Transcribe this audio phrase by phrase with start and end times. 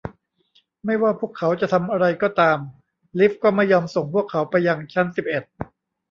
[0.85, 2.57] ไม่ว่าพวกเขาจะทำอะไรก็ตาม
[3.19, 5.43] ลิฟต์ก็ไม่ยอมส่งพวกเขาไปยังชั้นสิบเอ็ด